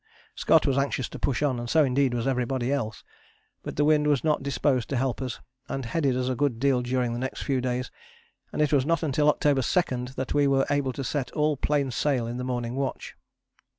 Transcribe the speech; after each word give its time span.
Scott 0.33 0.65
was 0.65 0.79
anxious 0.79 1.07
to 1.09 1.19
push 1.19 1.43
on, 1.43 1.59
and 1.59 1.69
so 1.69 1.83
indeed 1.83 2.15
was 2.15 2.25
everybody 2.25 2.71
else. 2.71 3.03
But 3.61 3.75
the 3.75 3.85
wind 3.85 4.07
was 4.07 4.23
not 4.23 4.41
disposed 4.41 4.89
to 4.89 4.97
help 4.97 5.21
us, 5.21 5.39
and 5.69 5.85
headed 5.85 6.17
us 6.17 6.27
a 6.27 6.33
good 6.33 6.57
deal 6.57 6.81
during 6.81 7.13
the 7.13 7.19
next 7.19 7.43
few 7.43 7.61
days, 7.61 7.91
and 8.51 8.63
it 8.63 8.73
was 8.73 8.83
not 8.83 9.03
until 9.03 9.29
October 9.29 9.61
2 9.61 10.05
that 10.15 10.33
we 10.33 10.47
were 10.47 10.65
able 10.71 10.91
to 10.93 11.03
set 11.03 11.29
all 11.33 11.55
plain 11.55 11.91
sail 11.91 12.25
in 12.25 12.37
the 12.37 12.43
morning 12.43 12.75
watch. 12.75 13.13